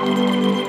Música 0.00 0.59